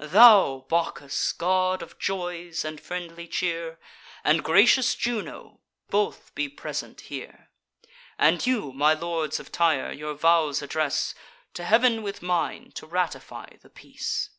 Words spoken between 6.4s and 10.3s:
present here! And you, my lords of Tyre, your